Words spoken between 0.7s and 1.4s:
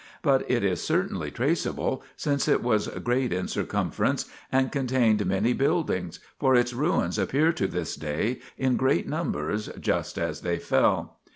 it is certainly